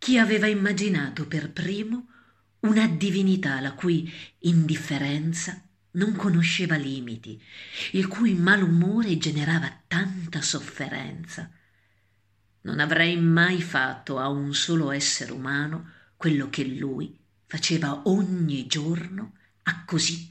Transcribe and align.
chi 0.00 0.16
aveva 0.16 0.46
immaginato 0.46 1.26
per 1.26 1.52
primo 1.52 2.06
una 2.60 2.88
divinità 2.88 3.60
la 3.60 3.74
cui 3.74 4.10
indifferenza 4.38 5.62
non 5.92 6.16
conosceva 6.16 6.76
limiti 6.76 7.38
il 7.92 8.08
cui 8.08 8.32
malumore 8.32 9.18
generava 9.18 9.82
tanta 9.86 10.40
sofferenza? 10.40 11.50
Non 12.62 12.80
avrei 12.80 13.20
mai 13.20 13.60
fatto 13.60 14.18
a 14.18 14.28
un 14.28 14.54
solo 14.54 14.90
essere 14.90 15.32
umano 15.32 15.90
quello 16.16 16.48
che 16.48 16.64
lui 16.64 17.14
faceva 17.44 18.00
ogni 18.08 18.66
giorno 18.66 19.34
a 19.64 19.84
così 19.84 20.29